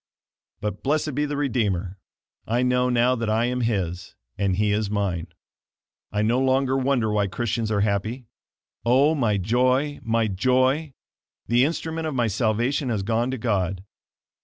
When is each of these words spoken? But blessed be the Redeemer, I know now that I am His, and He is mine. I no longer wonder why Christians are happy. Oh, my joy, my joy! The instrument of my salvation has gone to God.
But 0.61 0.81
blessed 0.81 1.13
be 1.13 1.25
the 1.25 1.37
Redeemer, 1.37 1.99
I 2.47 2.63
know 2.63 2.89
now 2.89 3.13
that 3.13 3.29
I 3.29 3.45
am 3.45 3.61
His, 3.61 4.15
and 4.35 4.55
He 4.55 4.71
is 4.71 4.89
mine. 4.89 5.27
I 6.11 6.23
no 6.23 6.39
longer 6.39 6.75
wonder 6.75 7.11
why 7.11 7.27
Christians 7.27 7.69
are 7.69 7.81
happy. 7.81 8.25
Oh, 8.83 9.13
my 9.13 9.37
joy, 9.37 9.99
my 10.01 10.25
joy! 10.27 10.95
The 11.45 11.65
instrument 11.65 12.07
of 12.07 12.15
my 12.15 12.25
salvation 12.25 12.89
has 12.89 13.03
gone 13.03 13.29
to 13.29 13.37
God. 13.37 13.83